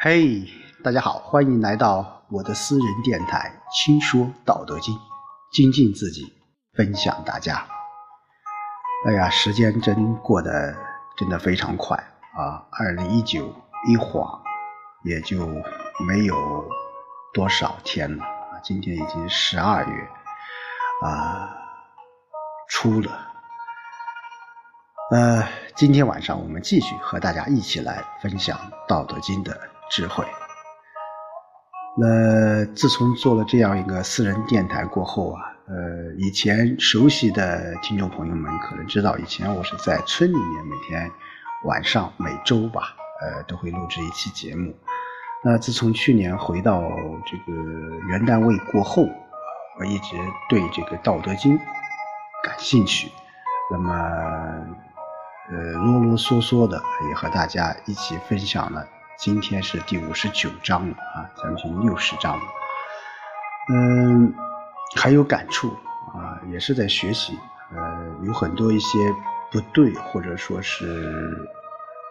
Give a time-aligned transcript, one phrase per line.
[0.00, 0.48] 嘿，
[0.84, 4.94] 大家好，欢迎来到我的私人电台《轻说道德经》，
[5.50, 6.32] 精进自己，
[6.76, 7.66] 分享大家。
[9.04, 10.72] 哎呀，时间真过得
[11.16, 11.96] 真的非常快
[12.36, 12.64] 啊！
[12.70, 13.52] 二零一九
[13.88, 14.40] 一晃
[15.02, 15.48] 也就
[16.06, 16.64] 没有
[17.34, 18.24] 多少天了，
[18.62, 20.08] 今天已经十二月
[21.02, 21.50] 啊
[22.68, 23.10] 初了。
[25.10, 25.44] 呃，
[25.74, 28.56] 今天晚上我们继续和大家一起来分享
[28.86, 29.58] 《道德经》的。
[29.90, 30.24] 智慧。
[32.00, 41.10] 那自从做了这样一个私人电台过后啊，呃，以前熟悉的听众朋友们可能知道，以前我是在村里面每天
[41.64, 44.72] 晚上每周吧，呃，都会录制一期节目。
[45.42, 46.82] 那自从去年回到
[47.26, 47.58] 这个
[48.08, 49.02] 原单位过后，
[49.80, 50.16] 我一直
[50.48, 51.58] 对这个《道德经》
[52.44, 53.10] 感兴趣，
[53.72, 53.92] 那么
[55.50, 58.86] 呃啰啰嗦嗦的也和大家一起分享了。
[59.18, 62.44] 今天是第五十九章了啊，将近六十章了。
[63.68, 64.32] 嗯，
[64.94, 65.70] 还有感触
[66.14, 67.36] 啊，也是在学习。
[67.74, 68.96] 呃，有很多一些
[69.50, 71.36] 不对或者说是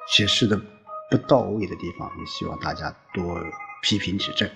[0.10, 0.60] 解释的
[1.10, 3.42] 不到位的地方，也希望大家多
[3.82, 4.50] 批评指正。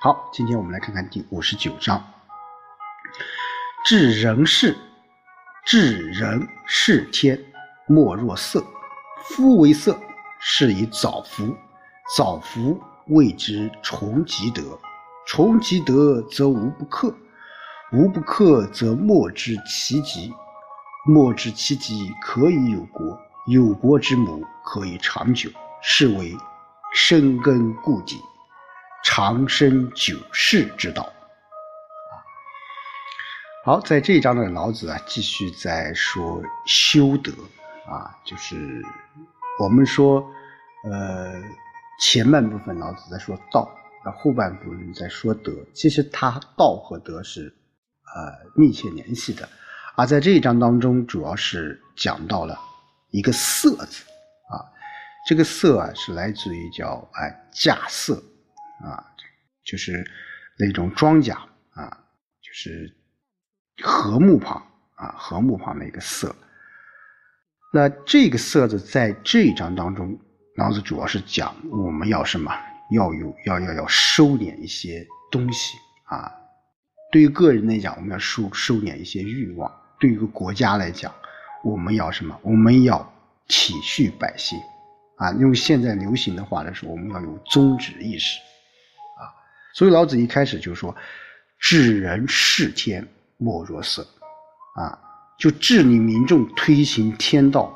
[0.00, 2.02] 好，今天我们来看看第五十九章：
[3.84, 4.74] 治人事，
[5.66, 7.38] 治人事天，
[7.86, 8.64] 莫若色。
[9.24, 10.00] 夫为色，
[10.40, 11.54] 是以早福。
[12.14, 14.78] 早福谓之重吉德，
[15.26, 17.12] 重吉德则无不克，
[17.90, 20.32] 无不克则莫知其吉，
[21.04, 25.50] 莫知其吉可以有国，有国之母可以长久，
[25.82, 26.32] 是为
[26.94, 28.20] 深根固底、
[29.04, 31.12] 长生久世之道。
[33.64, 37.32] 好，在这一章呢，老子啊继续在说修德
[37.90, 38.80] 啊，就是
[39.58, 40.24] 我们说
[40.84, 41.42] 呃。
[41.98, 43.70] 前半部分老子在说道，
[44.04, 45.52] 那后半部分在说德。
[45.72, 47.54] 其实他道和德是
[48.14, 49.48] 呃密切联系的，
[49.96, 52.58] 而在这一章当中，主要是讲到了
[53.10, 54.04] 一个色字
[54.50, 54.60] 啊，
[55.26, 58.14] 这个色啊是来自于叫哎稼穑
[58.84, 59.02] 啊，
[59.64, 60.04] 就是
[60.58, 61.32] 那种庄稼
[61.70, 61.98] 啊，
[62.42, 62.94] 就是
[63.82, 64.62] 禾木旁
[64.96, 66.36] 啊禾木旁的一个色。
[67.72, 70.18] 那这个色字在这一章当中。
[70.56, 72.50] 老子主要是讲我们要什么，
[72.90, 76.32] 要有要要要收敛一些东西啊。
[77.12, 81.12] 对于个人来讲，我们要收收敛一些欲望；对于一个国家来讲，
[81.62, 82.38] 我们要什么？
[82.42, 83.12] 我们要
[83.48, 84.58] 体恤百姓
[85.18, 85.30] 啊。
[85.32, 88.38] 用现在流行的话来说，我们要有宗旨意识
[89.20, 89.28] 啊。
[89.74, 90.94] 所以老子一开始就说
[91.60, 93.06] ：“治人事天，
[93.36, 94.06] 莫若色。”
[94.80, 94.98] 啊，
[95.38, 97.70] 就治理民众、推行天道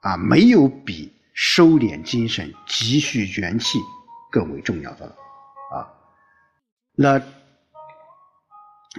[0.00, 1.12] 啊，没有比。
[1.40, 3.78] 收敛精神、积蓄元气
[4.28, 5.14] 更为重要的了
[5.72, 5.86] 啊！
[6.96, 7.22] 那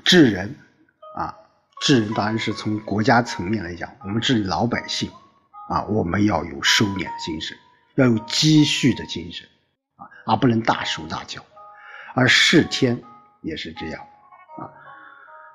[0.05, 0.55] 治人
[1.17, 1.35] 啊，
[1.81, 5.11] 治人当然是从国家层面来讲，我们治老百姓
[5.67, 7.57] 啊，我们要有收敛的精神，
[7.95, 9.45] 要有积蓄的精神
[9.97, 11.43] 啊，而不能大手大脚。
[12.15, 13.03] 而事天
[13.41, 14.01] 也是这样
[14.57, 14.71] 啊，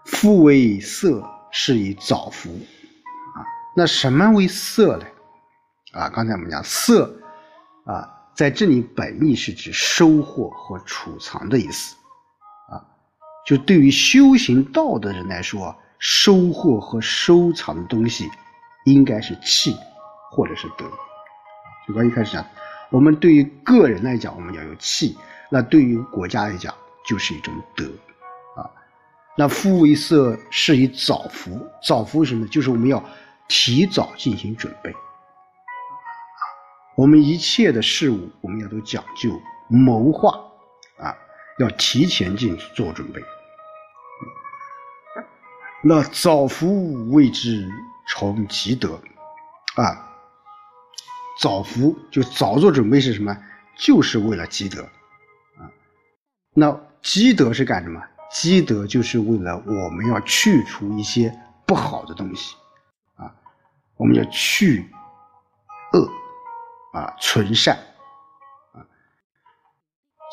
[0.05, 3.41] 夫为色，是以早福啊。
[3.75, 5.07] 那什么为色呢？
[5.95, 7.15] 啊，刚才我们讲色，
[7.85, 11.95] 啊，在这里本意是指收获和储藏的意思，
[12.69, 12.83] 啊，
[13.47, 18.29] 就对于修行道的人来说，收获和收藏的东西
[18.87, 19.77] 应该是气
[20.33, 20.85] 或者是德。
[21.87, 22.45] 就刚一开始讲，
[22.91, 25.17] 我们对于个人来讲，我们要有气；
[25.49, 26.75] 那对于国家来讲，
[27.07, 27.85] 就是一种德，
[28.57, 28.69] 啊，
[29.37, 31.65] 那夫为色，是以早福。
[31.83, 32.49] 早福什么？
[32.49, 33.01] 就是我们要
[33.47, 34.93] 提早进行准备。
[36.97, 39.31] 我们一切的事物，我们要都讲究
[39.69, 40.31] 谋划
[40.99, 41.17] 啊，
[41.59, 43.23] 要提前进去做准备。
[45.83, 47.69] 那早福谓之
[48.07, 49.01] 重积德
[49.75, 50.09] 啊，
[51.41, 53.37] 早福就早做准备是什么？
[53.77, 54.83] 就是为了积德
[55.59, 55.69] 啊。
[56.55, 58.01] 那积德是干什么？
[58.31, 61.37] 积德就是为了我们要去除一些
[61.67, 62.55] 不好的东西
[63.17, 63.35] 啊，
[63.97, 64.89] 我们要去
[65.93, 66.09] 恶。
[66.95, 67.77] 啊，存善，
[68.73, 68.87] 啊，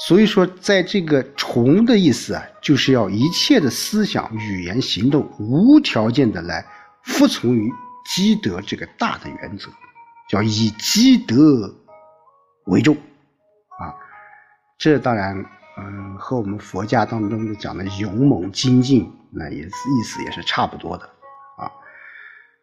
[0.08, 6.64] 所以说，在这个“崇”的意思啊，就是要一切的思想、语言、行动无条件的来
[7.04, 7.68] 服从于
[8.06, 9.70] 积德这个大的原则，
[10.30, 11.74] 叫以积德
[12.66, 13.98] 为重，啊，
[14.78, 15.36] 这当然，
[15.80, 21.10] 嗯，和我们佛家当中的讲的勇猛精进，那也意思也是差不多的。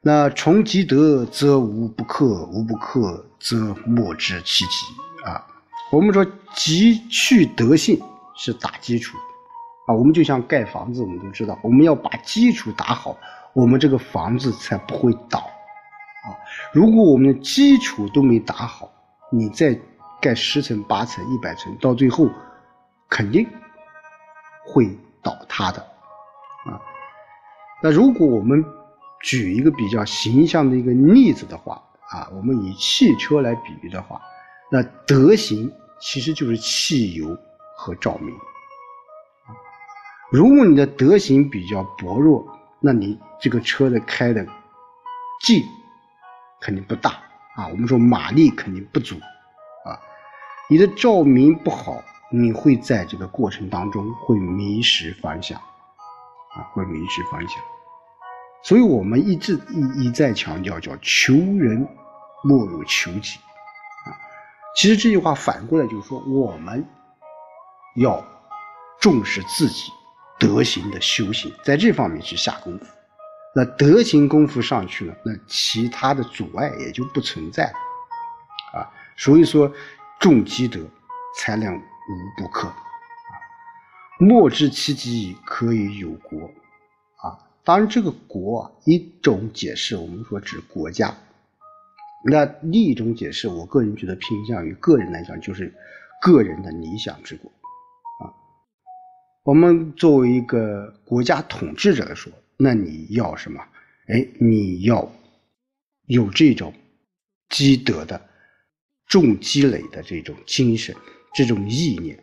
[0.08, 5.46] 那重积德则无不克，无不克则莫知其极啊！
[5.92, 6.24] 我们说
[6.54, 8.00] 积去德性
[8.34, 9.18] 是打基础
[9.86, 13.14] 啊，我们就像盖房子，我们都知道，我们要把基础打好，
[13.52, 16.32] 我们这个房子才不会倒啊。
[16.72, 18.90] 如果我们的基础都没打好，
[19.30, 19.78] 你再
[20.22, 22.30] 盖十层、八层、一百层，到最后
[23.10, 23.46] 肯定
[24.64, 24.88] 会
[25.22, 25.82] 倒塌的
[26.64, 26.80] 啊。
[27.82, 28.64] 那如果我们
[29.22, 34.20] 举一个比较形象的一个例子的话啊，我们以汽车来比喻的话，
[34.70, 35.70] 那德行
[36.00, 37.36] 其实就是汽油
[37.76, 38.34] 和照明。
[40.30, 42.46] 如果你的德行比较薄弱，
[42.80, 44.46] 那你这个车的开的
[45.42, 45.62] 劲
[46.60, 47.10] 肯定不大
[47.56, 47.66] 啊。
[47.68, 49.16] 我们说马力肯定不足
[49.84, 49.98] 啊。
[50.70, 57.62] 你的照明不好，你会在这个过程当中会迷失方向啊，会迷失方向。
[58.62, 61.86] 所以我们一直一一再强调，叫求人
[62.44, 63.38] 莫如求己
[64.04, 64.12] 啊。
[64.76, 66.86] 其实这句话反过来就是说，我们
[67.96, 68.22] 要
[69.00, 69.90] 重视自己
[70.38, 72.84] 德行的修行，在这方面去下功夫。
[73.54, 78.90] 那德行功夫上去了，那其他的阻碍也就不存在了啊。
[79.16, 79.72] 所以说，
[80.20, 80.80] 重积德
[81.38, 81.80] 才能无
[82.36, 82.70] 不克。
[84.20, 86.50] 莫知其极，可以有国。
[87.68, 91.14] 当然，这个“国”啊，一种解释我们说指国家，
[92.24, 95.70] 那另一种解释，我个人觉得偏向于个人来讲，就是
[96.22, 97.50] 个人的理想之国
[98.24, 98.32] 啊。
[99.44, 103.60] 我们作为一个国家统治者来说，那你要什么？
[104.06, 105.06] 哎，你要
[106.06, 106.72] 有这种
[107.50, 108.18] 积德的、
[109.08, 110.96] 重积累的这种精神、
[111.34, 112.18] 这种意念。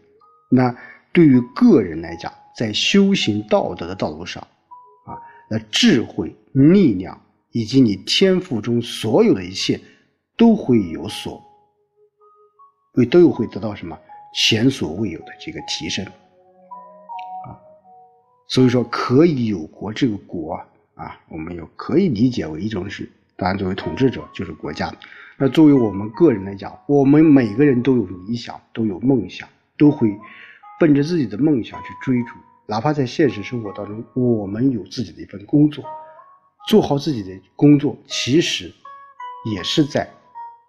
[0.50, 0.76] 那
[1.14, 4.48] 对于个人来讲，在修行道德的道路上。
[5.50, 7.22] 那智慧、力量
[7.52, 9.80] 以及你天赋中所有的一切，
[10.36, 11.42] 都会有所，
[12.94, 13.98] 会都有会得到什么
[14.34, 17.56] 前所未有的这个提升，啊，
[18.48, 20.54] 所以说可以有国这个国
[20.96, 24.94] 啊，我们有可以理解为一种是，当然作为统治者就是国家，
[25.38, 29.48] 那作为我们个人来讲，我们每个人都有理想，都有梦想，
[29.78, 30.10] 都会
[30.80, 32.30] 奔着自己的梦想去追逐。
[32.68, 35.86] 哪怕在现实生活当中，我们有自己的一份工作，
[36.68, 38.74] 做好自己的工作，其实
[39.54, 40.10] 也是在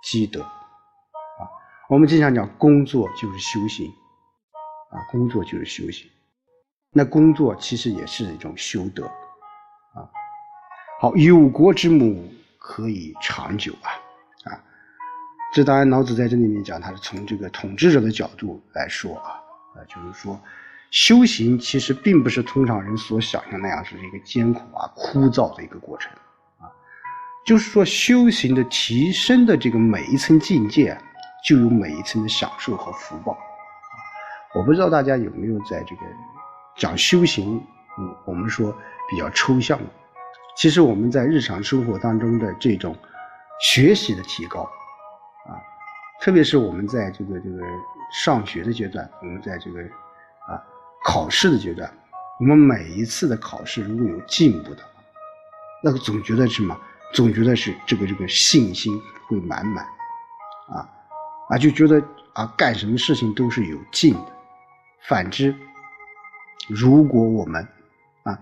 [0.02, 1.48] 积德啊。
[1.88, 3.90] 我们经常讲，工作就是修行
[4.90, 6.06] 啊，工作就是修行。
[6.92, 10.04] 那工作其实也是一种修德啊。
[11.00, 13.88] 好，有国之母可以长久啊
[14.50, 14.62] 啊。
[15.54, 19.40] 这当然，老子在这里面讲，他是从这个统治者的角度来说啊
[19.74, 20.38] 啊，就是说。
[20.90, 26.10] 修行其实并不是通常人所想象那样是一个艰苦啊、枯燥的一个过程
[26.58, 26.70] 啊，
[27.44, 30.96] 就是说修行的提升的这个每一层境界，
[31.44, 33.36] 就有每一层的享受和福报。
[34.54, 36.02] 我不知道大家有没有在这个
[36.76, 37.60] 讲修行，
[37.98, 38.72] 嗯，我们说
[39.10, 39.78] 比较抽象，
[40.56, 42.96] 其实我们在日常生活当中的这种
[43.60, 45.58] 学习的提高啊，
[46.20, 47.58] 特别是我们在这个这个
[48.12, 49.80] 上学的阶段，我们在这个。
[51.06, 51.88] 考试的阶段，
[52.40, 54.90] 我们每一次的考试如果有进步的话，
[55.84, 56.76] 那个总觉得什么？
[57.14, 59.84] 总觉得是这个这个信心会满满，
[60.68, 60.90] 啊
[61.48, 62.02] 啊，就觉得
[62.34, 64.32] 啊干什么事情都是有劲的。
[65.06, 65.54] 反之，
[66.68, 67.62] 如果我们
[68.24, 68.36] 啊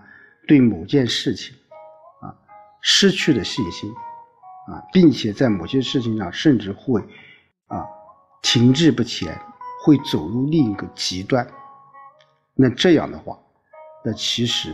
[0.47, 1.55] 对某件事情
[2.19, 2.33] 啊
[2.81, 3.93] 失去了信心
[4.67, 6.99] 啊，并且在某些事情上甚至会
[7.67, 7.85] 啊
[8.41, 9.39] 停滞不前，
[9.83, 11.47] 会走入另一个极端。
[12.57, 13.37] 那这样的话，
[14.01, 14.73] 那其实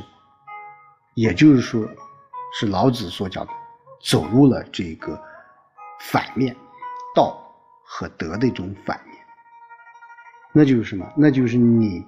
[1.16, 1.84] 也就是说，
[2.54, 3.52] 是老子所讲的，
[4.04, 5.20] 走入了这个
[6.02, 6.56] 反面，
[7.16, 7.42] 道
[7.84, 9.18] 和德的一种反面。
[10.54, 11.12] 那就是什么？
[11.18, 12.06] 那就是你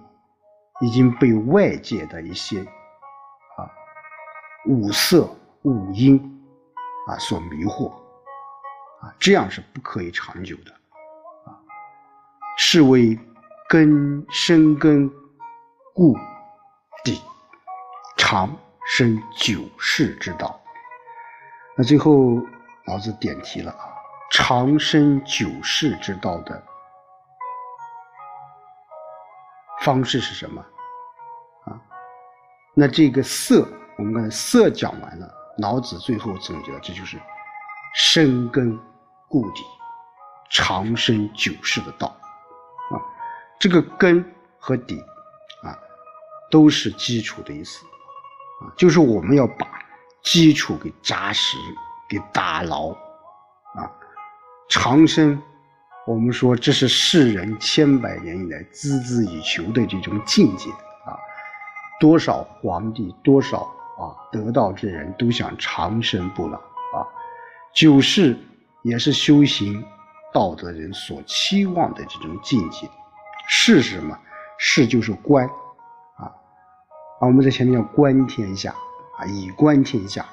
[0.82, 3.66] 已经被外界的一些啊
[4.68, 5.28] 五色
[5.64, 6.22] 五音
[7.08, 7.92] 啊所迷惑
[9.02, 10.72] 啊，这样是不可以长久的
[11.46, 11.58] 啊，
[12.58, 13.18] 是为
[13.68, 15.12] 根深根。
[15.96, 16.18] 故
[17.04, 17.22] 底
[18.18, 18.50] 长
[18.88, 20.60] 生久世之道。
[21.78, 22.42] 那最后
[22.88, 23.94] 老子点题了啊，
[24.32, 26.64] 长生久世之道的
[29.82, 30.60] 方式是什么
[31.66, 31.78] 啊？
[32.74, 33.68] 那这个色，
[34.00, 37.22] 我们刚才色讲完了，老子最后总结了，这就是
[37.94, 38.76] 深根
[39.28, 39.62] 固底、
[40.50, 42.98] 长生久世的道啊。
[43.60, 44.26] 这个根
[44.58, 45.00] 和底。
[46.54, 47.84] 都是基础的意思，
[48.62, 49.68] 啊，就是我们要把
[50.22, 51.58] 基础给扎实、
[52.08, 53.90] 给打牢，啊，
[54.70, 55.42] 长生
[56.06, 60.70] 我们说这是世人千百年以来孜孜以求的这种境界
[61.08, 61.18] 啊！
[62.00, 63.62] 多少皇帝，多少
[63.98, 67.02] 啊得道之人都想长生不老啊！
[67.74, 68.38] 九世
[68.84, 69.84] 也是修行
[70.32, 72.88] 道德人所期望的这种境界。
[73.50, 74.16] 是什么？
[74.60, 75.50] 是就是观！
[77.24, 78.76] 啊，我们在前面叫观天下
[79.18, 80.26] 啊，以观天下，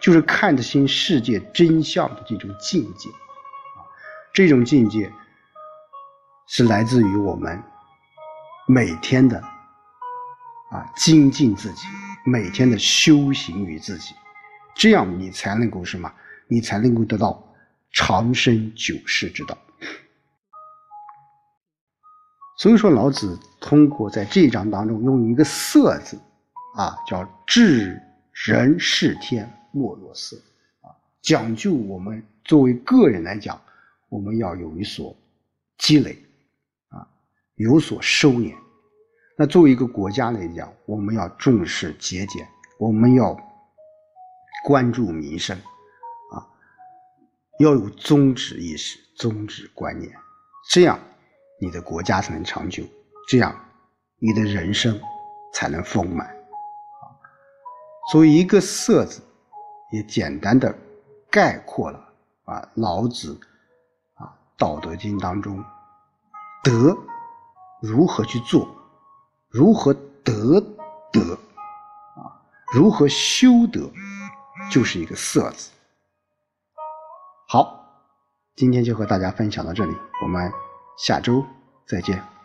[0.00, 3.10] 就是看得清世界真相的这种境界。
[4.32, 5.10] 这种境界
[6.46, 7.60] 是来自于我们
[8.68, 9.40] 每天的
[10.70, 11.88] 啊精进自己，
[12.24, 14.14] 每天的修行于自己，
[14.76, 16.08] 这样你才能够什么？
[16.46, 17.42] 你才能够得到
[17.90, 19.58] 长生久世之道。
[22.56, 26.16] 所以说，老子通过在这一章当中用一个“色”字
[26.76, 28.00] 啊，叫治
[28.46, 30.36] 人事天，莫若色
[30.82, 33.60] 啊，讲究我们作为个人来讲。
[34.08, 35.14] 我们要有一所
[35.78, 36.16] 积累，
[36.90, 37.06] 啊，
[37.56, 38.54] 有所收敛。
[39.36, 42.46] 那作为一个国家来讲，我们要重视节俭，
[42.78, 43.36] 我们要
[44.64, 45.58] 关注民生，
[46.32, 46.46] 啊，
[47.58, 50.12] 要有宗旨意识、宗旨观念，
[50.70, 50.96] 这样
[51.60, 52.84] 你的国家才能长久，
[53.28, 53.60] 这样
[54.20, 54.98] 你的人生
[55.52, 56.35] 才能丰满。
[58.12, 59.20] 所以一个“色”字，
[59.92, 60.72] 也简单的
[61.30, 61.98] 概括了
[62.44, 63.38] 啊，老子
[64.14, 64.26] 啊。
[64.56, 65.62] 《道德经》当中，
[66.62, 66.96] 德
[67.80, 68.68] 如何去做，
[69.48, 70.60] 如何得
[71.12, 71.38] 德
[72.14, 72.40] 啊，
[72.72, 73.90] 如何修德，
[74.70, 75.70] 就是一个“色”字。
[77.48, 77.84] 好，
[78.54, 80.52] 今天就和大家分享到这里，我们
[80.96, 81.44] 下周
[81.86, 82.35] 再见。